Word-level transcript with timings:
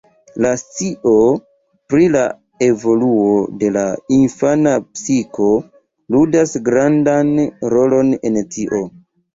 La 0.43 0.49
scio 0.59 1.11
pri 1.93 2.07
la 2.15 2.23
evoluo 2.69 3.29
de 3.65 3.71
la 3.77 3.85
infana 4.19 4.75
psiko 4.89 5.53
ludas 6.17 6.59
grandan 6.71 7.35
rolon 7.77 8.15
en 8.31 8.47
tio. 8.59 8.87